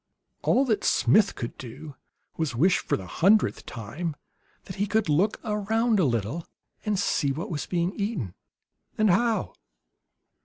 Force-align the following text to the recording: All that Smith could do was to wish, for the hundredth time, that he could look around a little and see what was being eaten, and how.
All 0.41 0.65
that 0.65 0.83
Smith 0.83 1.35
could 1.35 1.55
do 1.59 1.95
was 2.35 2.49
to 2.53 2.57
wish, 2.57 2.79
for 2.79 2.97
the 2.97 3.05
hundredth 3.05 3.67
time, 3.67 4.15
that 4.63 4.77
he 4.77 4.87
could 4.87 5.07
look 5.09 5.39
around 5.45 5.99
a 5.99 6.05
little 6.05 6.47
and 6.83 6.97
see 6.97 7.31
what 7.31 7.51
was 7.51 7.67
being 7.67 7.93
eaten, 7.93 8.33
and 8.97 9.11
how. 9.11 9.53